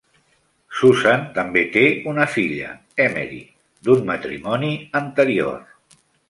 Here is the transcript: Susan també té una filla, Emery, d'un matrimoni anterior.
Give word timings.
Susan 0.77 1.27
també 1.35 1.61
té 1.75 1.83
una 2.11 2.25
filla, 2.37 2.71
Emery, 3.05 3.43
d'un 3.89 4.03
matrimoni 4.09 4.73
anterior. 5.03 5.63